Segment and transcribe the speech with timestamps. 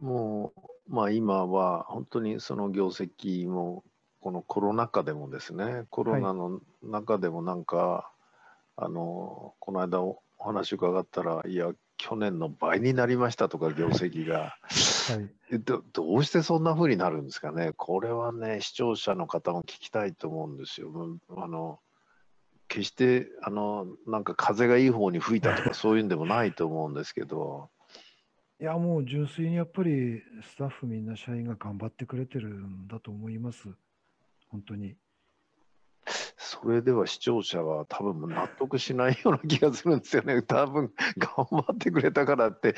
[0.00, 0.52] も
[0.88, 3.84] う、まあ、今は本当にその業績も
[4.20, 8.10] このコロナ禍でもですねコロナの中でもなんか、
[8.76, 14.50] あのこの間お話伺ったらいや去年の倍になりましたとか業績が、は
[15.50, 20.90] いどどうしてそんな風になるんですかねこれはね視聴者の方も聞きたいと思うんですよ。
[21.36, 21.80] あの
[22.68, 27.70] 決してあのなんか風がいい方に吹いたとかそういうんでもないと思うんですけど。
[28.60, 33.68] いやもう純粋にやっぱりスタッフみんな社員が頑張ってくれてるんだと思います。
[34.48, 34.96] 本当に。
[36.36, 40.42] それでは視聴者は多分納得しないような気がするんですよね。
[40.42, 42.74] 多分頑張ってくれたからってっ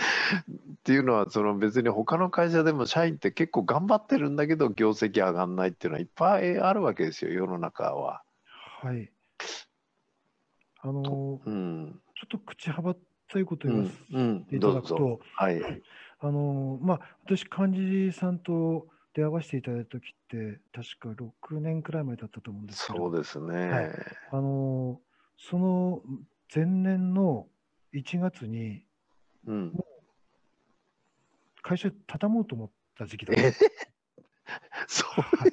[0.83, 8.23] ていうのはその別に他の会社でも社員って結構頑張ってるんだけど業績上がんないっていうのはいっぱいあるわけですよ世の中は。
[8.83, 9.11] はい。
[10.83, 12.95] あの、うん、ちょっと口幅
[13.31, 15.83] ったいことを言わせていただくと、うんうん、はい。
[16.23, 22.98] あのまあ私幹事さんと出会わせていただいた時って確か6年くらい前だったと思うんですけど。
[22.98, 23.91] そうですね、はい、
[24.33, 25.00] あの
[25.39, 26.03] その
[26.55, 27.47] 前年の
[27.95, 28.84] 1月に、
[29.47, 29.72] うん、
[31.62, 33.59] 会社畳もうと思った時期だった。
[34.89, 35.50] そう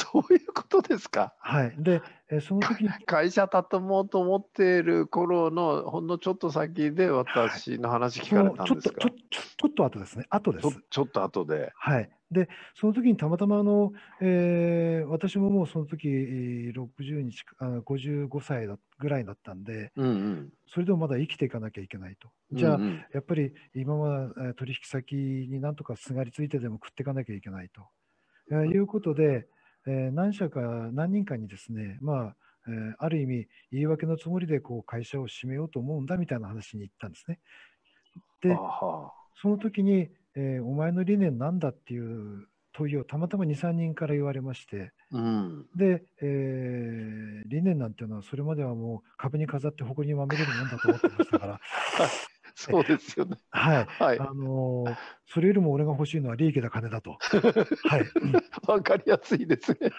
[0.00, 1.34] そういうことですか？
[1.38, 1.74] はい。
[1.78, 2.90] で、えその時に。
[3.06, 10.26] 会社畳もうと思っている頃の、ほんのちょっと先で私の話聞かれたんですか、ちょっと、ちょちょっと後ですね。
[10.30, 10.68] 後です。
[10.88, 11.72] ちょっと後で。
[11.76, 12.10] はい。
[12.30, 22.28] で、その時にたまたまあの、えー、私ももうその時60日、あ55歳だぐらいだったんで、うんうん、それでもまだ生きていかなきゃいけないと。
[22.52, 27.82] じゃあ、うんうん、やっぱり今は取引先になんとかすがりついてでも食っていかなきゃいけないと。
[28.52, 29.46] いうことで、
[29.86, 30.60] えー、何社か、
[30.92, 32.36] 何人かにですね、まあ、
[32.68, 37.38] えー、ある意味、言い訳のつもりでこう会社を閉めようと思うんだみたいな話に行ったんですね。
[38.42, 38.56] で、
[39.40, 51.60] その時に、えー、お前の理念なんだっていう問いをたまたま2、3人から言われまして、うん、で、えー、理念なんていうのは、それまではもう壁に飾って誇りにまみれるもんだと思ってましたから、
[52.60, 53.36] そうですよね。
[53.50, 53.86] はい。
[53.86, 57.16] はい、あのー、それよりも俺が欲しいのは利益だ金だと。
[57.88, 58.04] はい。
[58.66, 59.90] わかりやすいですね。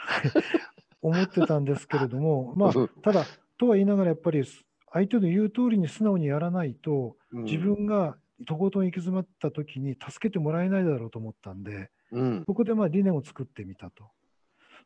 [1.01, 3.25] 思ってたんですけれども、 まあ、ただ、
[3.57, 4.43] とは言いながらやっぱり
[4.91, 14.11] 相手の言う通りに素直にやらないと、自分がとことん行き詰まった時に助けてもらえないだろうと思ったんで、うん、そこでまあ理念を作ってみたと。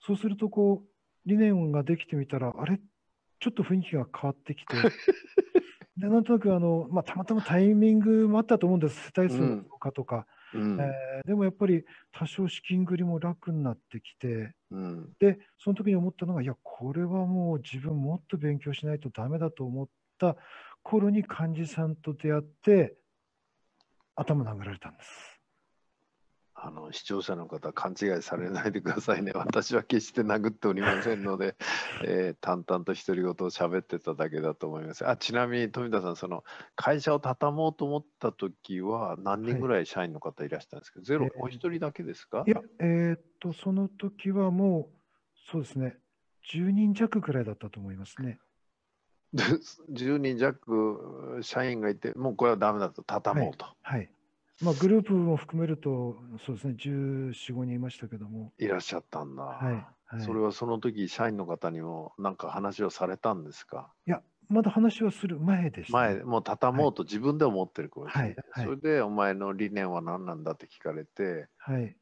[0.02, 0.90] そうすると、こう、
[1.26, 2.80] 理念ができてみたら、あれ？
[3.40, 4.76] ちょっと雰囲気が変わってきて、
[5.98, 10.78] でなんとなくあの、まあ、たまたまタイミングもあったと思うんです、世帯数の増加とか、うん。
[10.80, 19.88] えー、でもやっぱり多少資金繰りも楽になってきて、うん、でその時に思ったのが、いや、これはもう自分もっと勉強しないとだめだと思っ
[20.20, 20.36] た
[20.84, 22.96] 頃に幹事さんと出会って、
[24.16, 25.35] 頭殴られたんです。
[26.66, 29.32] あの視聴者の方勘違いされないでくださいね。
[29.38, 31.56] 私は決して殴っておりませんので、
[32.04, 35.08] えー、淡々と独り言を喋ってただけだと思います。
[35.08, 36.44] あちなみに富田さんその
[36.76, 42.44] 会社を畳もうと思った時は何人ぐらい社員の方いらしたんですか、はい、ゼロ、お一人だけですか？
[42.48, 46.00] いやえー、っとその時はもうそうですね。
[46.52, 48.40] 10人弱くらいだったと思いますね。
[49.36, 54.15] 10人弱社員がいてもうこれはダメだと畳もうと、はい、はい
[54.62, 58.54] まあ、グループも含めると、そうですね、14、5人いましたけども。
[58.58, 59.44] いらっしゃったんだ。
[59.44, 59.86] はい。
[60.06, 63.92] はい、それはその時社員の方にも何か話をされたんですか？
[64.08, 71.96] いや、まだ話をする前でした、ね、前、もう畳もうと自分で思ってる頃です、ね、はい、それで、お前の理念は何なんだって聞かれて、はい。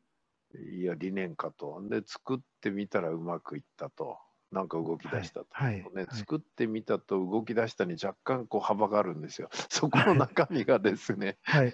[0.77, 1.81] いや、理念かと。
[1.89, 4.19] で、作ってみたらうまくいったと。
[4.51, 9.49] なんか動き出したと、はいはいね、作ってみたと動き出したに若干こう幅があるんですよ。
[9.67, 11.73] そこの中身がですね、はい、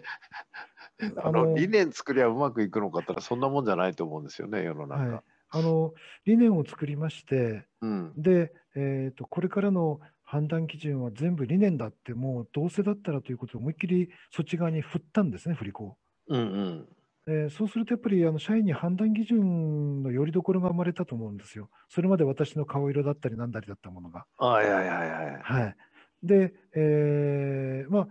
[1.17, 5.03] あの理念作りゃうまくいくのかったらそんなもんじゃないと思うんですよね世の中。
[5.03, 5.93] はい、あの
[6.25, 15.97] 理念を作りまして、うん、で、えーと、これからの判断基準は全部理念だってもうどうせだったらということを思いっきりそっち側に振ったんですね振り子。
[16.27, 16.87] うんうん
[17.27, 21.69] えー、そうするとやっぱりあの社員に判断基準のよりどころが生まれたと思うんですよ。
[21.87, 24.25] それまで私の顔色だったりなんだりだったものが。
[24.37, 25.41] はいはいはいはい。
[25.41, 25.75] はい、
[26.23, 28.07] で、えー、まあ、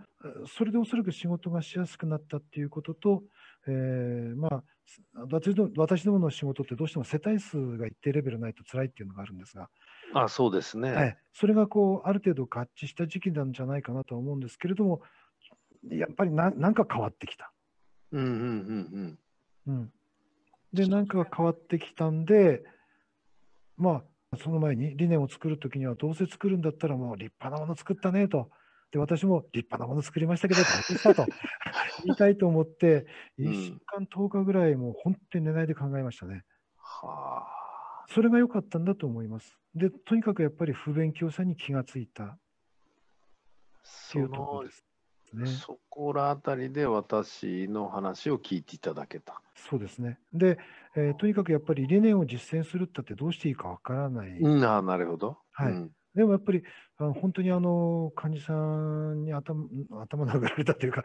[0.47, 3.23] それでおそらく仕事がしやすくなったっていうことと、
[3.67, 4.63] えー、まあ、
[5.31, 9.69] 私ど私どもの仕事ってどうしても世帯数が一定レベルないと辛いっていうのがあるんですが、
[10.15, 15.01] あそうですね、はい、それがこうある程度合致した時期なんじゃないかなとは思うんですけれども、
[15.87, 17.53] やっぱりななんか変わってきた。
[18.11, 19.19] うんうんうん
[19.67, 19.75] うん。
[19.75, 19.91] うん、
[20.73, 22.63] で、なんかが変わってきたんで、
[23.77, 24.03] まあ、
[24.37, 28.49] その前に理念を作るときには、どうせ作るんだったらもう立派なもの作ったねと、
[28.91, 31.25] で私も立派なもの作りましたけど、大変したと
[32.05, 33.07] 言いたいと思って、
[33.39, 36.43] 1週間、10日ぐらい、もう本当に寝ないで考えましたね。
[36.77, 39.57] はあ、それが良かったんだと思います。
[39.73, 42.37] で、とにかくやっぱり不勉強さに気がついた
[44.11, 44.85] というところです。
[45.33, 49.41] ね、そこらあたりで私の話を聞いていただけた。
[49.55, 50.19] そうですね。
[50.33, 50.57] で、
[50.95, 54.29] えー、とにかくやっぱり理念を実践するったってどうしていいかわからない。
[54.39, 55.37] うん、あなるほど。
[55.51, 55.71] はい。
[55.71, 56.63] うん、でもやっぱり
[56.97, 59.65] あの本当にあの患者さんに頭
[60.01, 61.03] 頭殴られたというか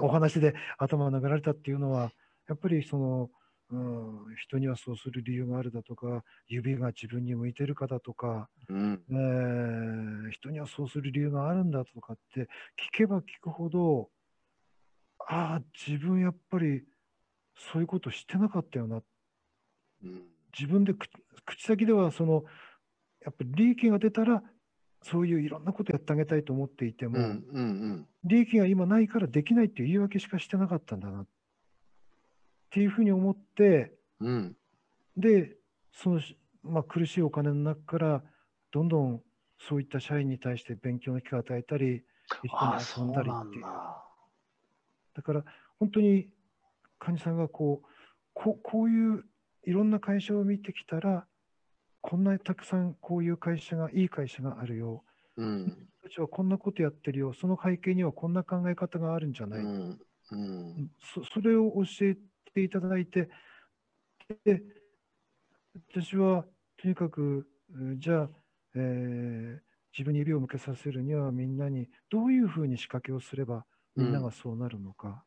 [0.00, 2.12] お話で頭殴られたっていうのは
[2.48, 3.30] やっぱりその
[3.70, 12.46] うん、人にはそうする理由があるだとか、指が自分に向いてるかだとか、うん、えー、人にはそうする理由があるんだとかって聞
[12.92, 14.08] けば聞くほど、
[15.18, 16.84] ああ、自分やっぱり
[17.56, 19.02] そういうことしてなかったよな。
[20.04, 20.22] うん、
[20.58, 22.44] 自分で口先ではその、
[23.24, 24.42] やっぱり利益が出たら、
[25.02, 31.20] そういういろんなことやってあげたいと思っていても、うんうんうん、利益が今ないからできないっていう言い訳しかしてなかったんだな。
[31.20, 31.26] っ
[32.66, 34.56] っていうふうに思って、うん、
[35.16, 35.56] で
[35.92, 36.20] その、
[36.62, 38.22] まあ、苦しいお金の中から
[38.70, 39.22] どんどん
[39.58, 42.02] そういった社員に対して勉強の機会を与えたり
[42.44, 43.62] 一緒に遊んだりっていう。
[43.62, 45.22] だ。
[45.22, 45.42] から
[45.78, 46.28] 本当に
[46.98, 47.88] 患者さんがこう
[48.34, 49.24] ここういう
[49.66, 51.26] いろんな会社を見てきたら
[52.00, 55.02] こんなにたくさんこういう会社がいい会社があるよ、
[55.36, 57.32] うん、たちはこんなことやってるよ。
[57.34, 59.98] その背景にはこんな考え方があるんじゃない、うん。
[60.30, 62.16] うん、そそれを教え
[62.54, 63.28] ていただいて、
[64.44, 64.62] で
[65.92, 66.44] 私は
[66.80, 67.46] とにかく、
[67.98, 68.28] じゃあ、
[68.76, 69.58] えー、
[69.92, 73.64] 自分に指を向けさせるにはみんなにどういうふうに仕掛けをすれば
[73.96, 75.24] みんながそうなるのか、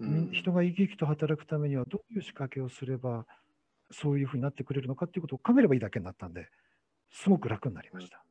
[0.00, 3.26] うん、人が生き生きと働くためにはどういう仕掛けをすれば
[3.90, 6.48] そういうふうになってくれるのかっていうことを考えればいいだけになったんで
[7.10, 8.22] すごく楽になりました。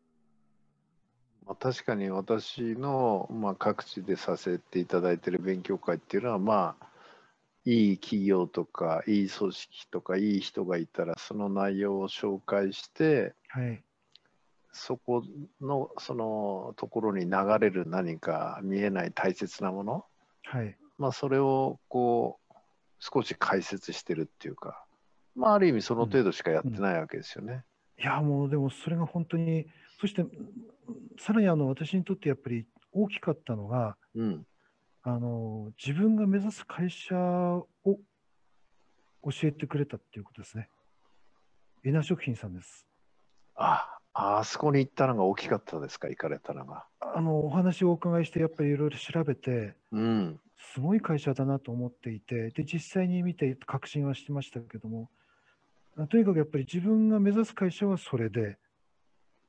[1.46, 6.88] まあ、確かに私の、まあ、各地でさせていただいている勉強会っていうのはまあ
[7.64, 13.82] いい企業とかいい組織とかいい人がいたらその内容を紹介して、はい、
[14.72, 15.24] そこ
[15.62, 20.06] のそのところに流れる何か見えない大切なもの、
[20.44, 22.54] はいまあ、それをこう
[23.00, 24.84] 少し解説してるっていうか、
[25.38, 27.64] まあ、ある意味その程度しかやってないわけですよね。
[27.98, 29.68] うん、いやもうでもそれが本当に
[30.02, 30.26] そして
[31.20, 34.46] さらにあの私にとってやっぱり大きかったのが、うん、
[35.04, 40.70] あの自分が目指す会社を教えてくれたっていうことですね。
[41.84, 42.88] エナ食品さんです。
[43.56, 46.86] ああ、あそこに行ったのが大きかったですか、行かれたのが。
[47.00, 50.40] あのお話をお伺いして、やっぱりいろいろ調べて、うん、
[50.74, 55.10] すごい会社だなと思っていて、で実際に見て確信はしてましたけども、
[56.06, 58.58] とにかくやっぱり自分が目指す会社はそれで、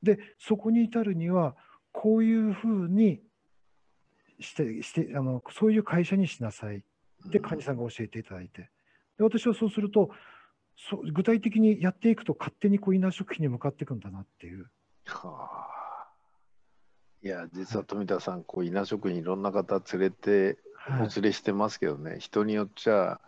[0.01, 1.55] でそこに至るには、
[1.91, 3.21] こういうふうに
[4.39, 6.83] してしてあのそういう会社にしなさい。
[7.27, 8.69] って患者さんが教えていただいて。
[9.17, 10.09] で私はそうすると
[10.77, 14.69] そ具体的にやっていくと勝手にこうインナー食品に向かっていくんだなっていう。
[15.05, 16.07] はあ、
[17.21, 20.57] いや実は富田さんこう稲食品いろんな方連れて
[20.87, 23.19] お連れしてますけどね、はい、人によっちゃ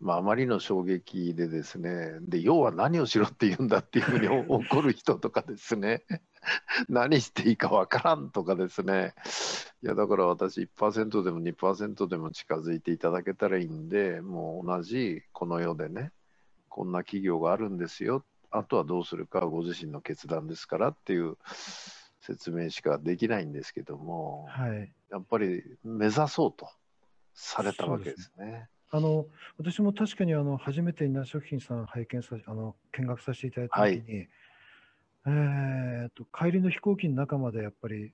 [0.00, 6.04] まあ、あまりの衝撃でですねで要は何をしろって言うんだっていうふうに 怒る人とかですね
[6.88, 9.14] 何していいかわからんとかですね。
[9.82, 16.12] いやだから私1%でも2%でも近づいていただけたらいいんでもう同じこの世でね
[16.68, 18.24] こんな企業があるんですよ。
[18.50, 21.36] あとはどうするかはご自身の決断ですからっていう
[22.20, 26.68] 説明しかできないんですけども、はい、やっぱり目指そうと
[27.32, 28.68] されたわけですね。
[28.92, 34.28] あの私も確かにあの初めて稲食品さん拝見さあの見学させていただいたときに、はい、
[35.26, 38.12] えーと、帰りの飛行機の中までやっぱり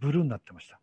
[0.00, 0.80] ブルーになってました。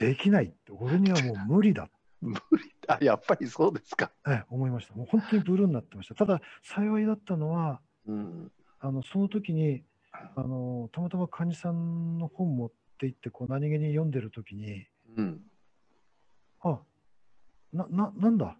[0.00, 1.88] できないって、俺にはもう無理だ。
[2.20, 2.40] 無理
[2.86, 4.10] あやっぱりそうですか。
[4.26, 4.94] ええ、思いました。
[4.94, 6.14] もう本当にブルーになってました。
[6.14, 14.86] ただ、幸いだったのは、うん、あのその時にあのたまたま患者さんの本持って行ってこう何気に読んでる時に、
[15.16, 15.40] うん、
[16.62, 16.80] あ
[17.72, 18.56] な、な、なんだ？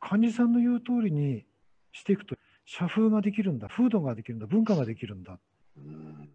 [0.00, 1.44] 患者さんの言う通りに
[1.92, 2.36] していくと、
[2.66, 5.38] 社風ができるんだ、風土ができるんだ、文化ができるんだ。
[5.76, 6.28] うん、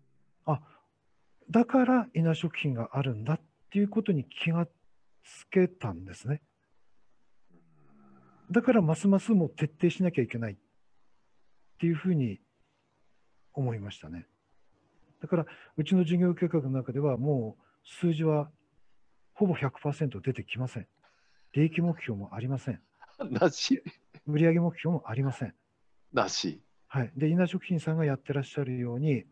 [0.46, 0.62] あ、
[1.50, 3.40] だから稲食品があるんだっ
[3.72, 6.42] ていうことに気がつけたんですね。
[8.52, 10.58] だからますますも徹底しなきゃいけないっ
[11.80, 12.40] ていうふうに
[13.54, 14.26] 思いましたね。
[15.22, 15.46] だから
[15.78, 18.50] うちの事業計画の中ではもう数字は
[19.34, 20.88] ほぼ100%出てきません。
[21.54, 22.82] 利益目標もありません。
[23.32, 23.82] なし。
[24.28, 25.54] 売上目標もありません。
[26.14, 26.62] なし。
[26.88, 27.12] はい。
[27.16, 29.26] で、稲食品さんがやってらっしゃるように、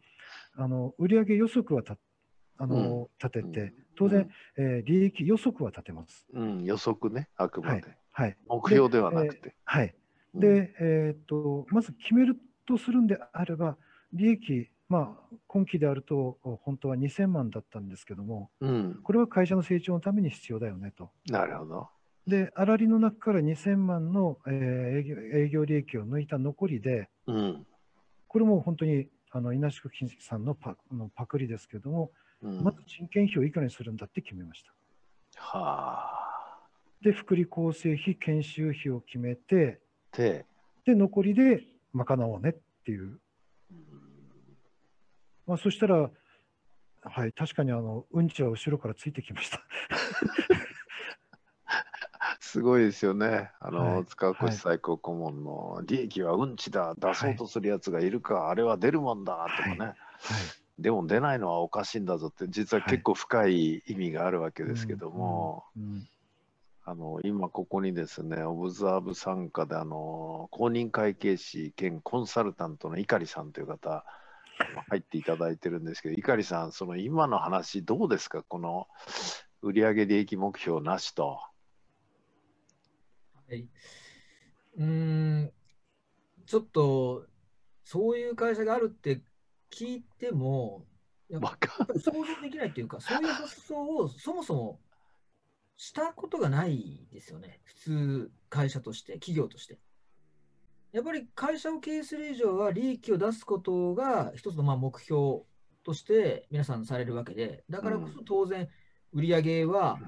[0.56, 1.98] あの売上予測はた
[2.60, 6.26] あの、立てて、当然、えー、利益予測は立てます。
[6.34, 7.84] うん、予測ね、あくまで。
[8.12, 8.38] はい。
[8.48, 9.56] 目標ではなくて。
[9.64, 9.96] はい。
[10.34, 13.78] で、えっと、まず決めるとするんであれば、
[14.12, 21.12] 利益、まあ、今期であると、本当は2000万だったんですけども、うん、これは会社の成長のために必要だよねと。
[21.30, 21.90] なるほど。
[22.28, 24.54] で、粗利の中から2000万の、えー、
[25.00, 27.66] 営業営業利益を抜いた残りで、うん、
[28.28, 34.74] これも本当にあの稲宿金さんのパのパクリですけども、うん、まず人件費をいくらにするんだって決めました。
[35.38, 36.68] はあ。
[37.02, 39.80] で、福利厚生費、研修費を決めて、
[40.86, 43.20] で、残りで賄おうねっていう。
[45.46, 46.10] まあ、そしたら、
[47.02, 49.62] はい、確かにあのうんちは後ろからついてきました。
[52.58, 53.52] すごいですよね。
[53.60, 59.96] あの、はい、塚越最高顧問の利益はうんちだ、出そうとするやつがいるか、はい、あれは出るもんだとかね、はい、
[60.80, 65.66] でも出ないのはおかしいんだぞって、実は結構深い意味があるわけですけども、
[66.84, 74.04] あの今ここにですね、オブザーブ参加であの公認会計士兼コンサルタントの碇さんという方、
[74.90, 78.88] 入っていただいてるんですけど、碇さん、その今の話、どうですか、この
[79.62, 81.40] 売上利益目標なしと。
[83.50, 83.68] はい、
[84.77, 85.51] うん
[86.46, 87.25] ちょっと
[87.84, 89.22] そういう会社があるって
[89.72, 90.86] 聞いても、
[91.96, 94.80] 想像できないというか、そういう発想をそもそも
[95.77, 99.80] したことがないですよね、普通、会社として、企業として。
[100.92, 105.44] やっぱり会社を経営する以上は、利益を出すことが一つのまあ目標
[105.84, 108.68] として皆さんされるわけで、だからこそ当然、
[109.13, 110.00] 売上は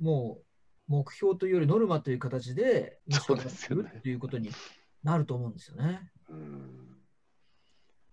[0.00, 0.43] もう
[0.88, 4.00] 目標というよりノルマという形で、そうですよね。
[4.02, 4.50] ということに
[5.02, 6.10] なると思うんですよね。
[6.28, 6.90] うん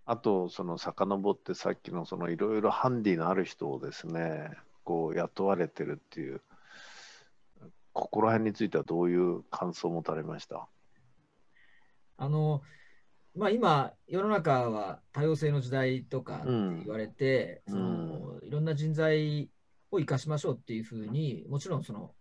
[0.04, 4.50] あと、その遡ってさっきのそのいろいろハンディのある人をですね、
[4.84, 6.42] こう雇われてるっていう、
[7.94, 10.68] ここら辺についてはどういう感想を持たれました？
[12.18, 12.62] あの、
[13.36, 19.50] まあ、今、世の中は多様性の時代とかって言われて、うん、そのいろんな人材
[19.92, 22.12] を生かしましょうっていうふうに、もちろんその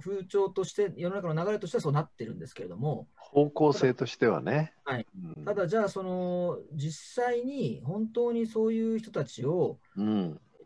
[0.00, 4.72] 風潮として、世の中の流れとしてはそうなってるんですけれども、方向性としてはね。
[4.84, 9.78] はい、うん、ただ、じゃあ、その実際に本当にそういう人たちを、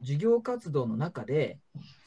[0.00, 1.58] 事業活動の中で、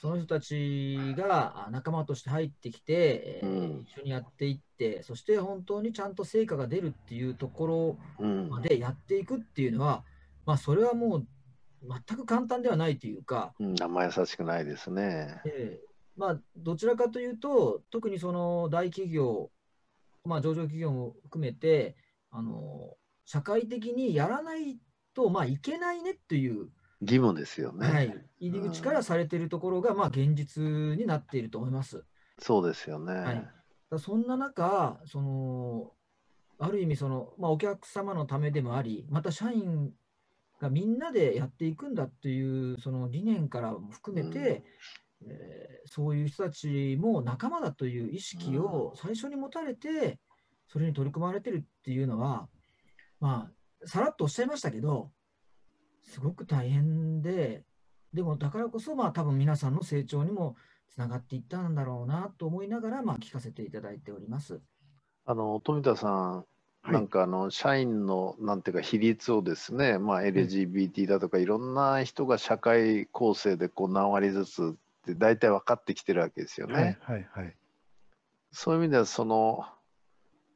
[0.01, 10.03] その人たちが仲間として入ってきて、うん、一緒にやっていって、そして本当にちゃんと成果が出るっていうところまでやっていくっていうのは、
[10.45, 11.27] まあ、それはもう
[11.81, 15.41] 全く簡単ではないというか、うん、あんま優しくないですね。
[15.45, 19.51] えーまあ、どちらかというと、特にその大企業、
[20.23, 21.95] まあ、上場企業も含めて、
[22.31, 22.95] あの
[23.25, 24.77] 社会的にやらない
[25.13, 26.69] と、まあ、いけないねっていう
[27.01, 27.87] 義務ですよね。
[27.87, 32.03] はい、入り口からされているところが、まあ、現実になっていると思います。
[32.39, 33.13] そうですよね。
[33.13, 33.47] はい、
[33.89, 35.91] だそんな中、その
[36.57, 39.91] ある意味その、まあ、お客様のためでもあり、また社員
[40.59, 44.63] がみんなでやっていくんだっていうその理念からも含めて、
[45.27, 50.19] えー、そういう人たちも仲間だという意識を最初に持たれて、
[50.67, 52.47] それに取り組まれてるっていうのは、
[53.19, 53.49] ま
[53.83, 55.11] あ、さらっとおっしゃいましたけど、
[56.03, 57.63] すごく大変で、
[58.13, 60.55] でもだからこそ、まあ、多分皆さんの成長にも
[60.89, 64.61] つながっていったんだろうなと思いながら、まあ、聞かせていただいております。
[65.25, 66.45] あの富田さ
[66.87, 74.75] ん、なんかあの社員のなんていうか比率をですね、まあ、LGBT だとかいろんな人が社会構成でこう何割ずつ
[75.11, 76.73] って大体分かってきてるわけですよね。
[76.73, 77.55] はいはい、はい、
[78.51, 79.65] そういう意味ではその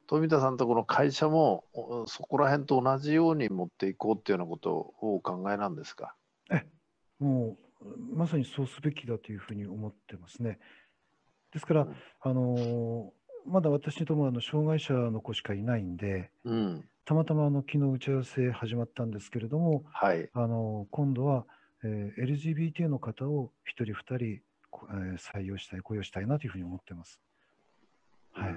[0.06, 1.64] 富田さんのところの会社も
[2.06, 6.16] そこら辺と同じように持っていこうっていうようなことをお考えなんですか？
[6.50, 6.66] え
[7.20, 10.58] もうまさにそうすべきだというふうに思ってますね。
[11.52, 13.12] ですから、うん、あの
[13.46, 21.46] まだ私どもあの障害者の子しかいないんで、うん、たまたまあの昨日打ち合わせ始まったんですけれども、はい、あの今度は
[21.84, 27.20] えー、LGBT の方を1人、2人、えー、採用したい、雇用したいなというふうに思ってます。
[28.32, 28.56] はい、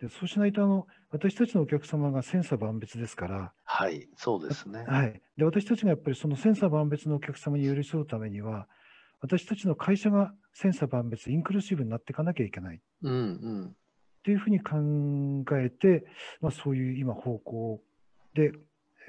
[0.00, 4.84] でそうしないとあの、私たちのお客様が千差万別ですから、はい、そうですね。
[4.86, 8.68] はい、で私たちがやっぱりその千差万別のお客様に寄り添うためには、
[9.20, 12.80] 私たちの会社が千差万別、インクルーシブになっていかなきゃいけない。
[13.02, 13.76] うんうん
[14.22, 14.76] っていうふうに考
[15.58, 16.06] えて、
[16.40, 17.82] まあ、そういう今方向
[18.34, 18.52] で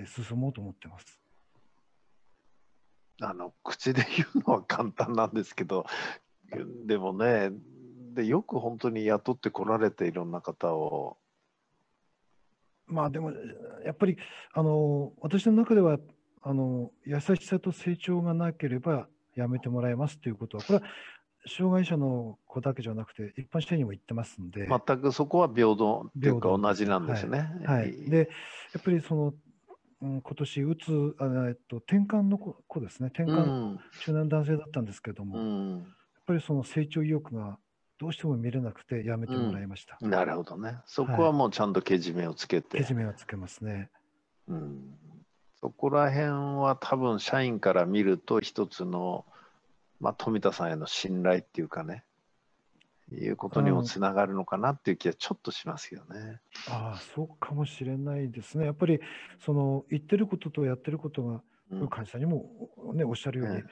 [0.08, 1.23] 進もうと思ってます。
[3.24, 5.86] あの口で言うのは簡単なんですけど
[6.86, 7.52] でもね
[8.14, 11.18] でよく本当に雇ってこられていろんな方を。
[12.86, 13.32] まあでも
[13.86, 14.18] やっぱり
[14.54, 15.98] あの私の中では
[16.44, 20.86] あの優しさと成長がなければやめてもらいますということは、これは
[21.48, 27.50] 障害者の子だけじゃなくて、一般社員にも言ってますんで、全くそこは平等っていうか同じなんですね。
[27.66, 28.30] はい、はい、で
[28.74, 29.34] やっぱりその、
[30.04, 35.82] うん、今年うつあ、えっと、転換の子ですね、転換、うん、中年男性だったんですけども、うん、やっ
[36.28, 37.58] ぱりその成長意欲が
[38.00, 39.98] どうしても見れなくてやめてもらいました。
[40.06, 40.80] なるほどね。
[40.86, 42.80] そこはもうちゃんとけじめをつけて。
[42.80, 43.90] けじめをつけますね。
[44.48, 44.98] うん
[45.62, 46.28] そこら辺
[46.60, 49.26] は多分社員から見ると一つの、
[50.02, 52.04] まあ、富田さんへの信頼っていうかね
[53.12, 56.40] いうことにもつながるのかなっていう気はちょっとしますよね。
[56.70, 58.66] ああそうかもしれないですね。
[58.66, 59.00] やっぱり
[59.40, 61.42] その言ってることとやってることが
[61.90, 62.46] 会社にも、
[62.94, 63.68] ね、おっしゃるように、うん、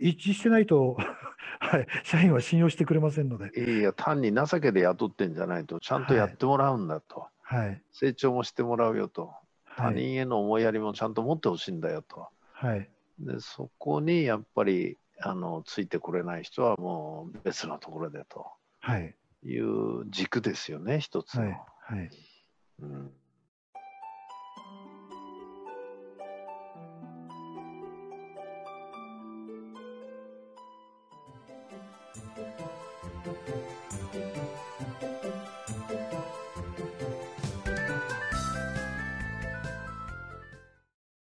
[0.00, 0.96] 一致してないと
[1.60, 3.80] はい、社員は信用してくれませんので。
[3.80, 9.32] いや、単に情けで雇ってんじゃないと、ちゃんとやってもらうんだと、はい、成長もしてもらうよと、
[9.76, 12.28] 他人への思いやりもちゃんと持ってほしいんだよと。
[12.52, 18.50] はい、でそこにやっぱりあのついてこれない人はもう別のところでと、はい、
[19.44, 21.42] いう軸ですよね、一つの。
[21.42, 22.10] はい、はい。
[22.80, 23.21] うん